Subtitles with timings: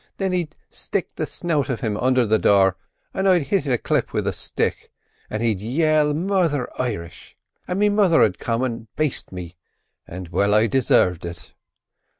[0.17, 2.75] Thin he'd stick the snout of him undher the door
[3.13, 4.91] an' I'd hit it a clip with a stick,
[5.29, 7.37] and he'd yell murther Irish.
[7.67, 9.57] An' me mother'd come out an' baste me,
[10.07, 11.53] an' well I desarved it.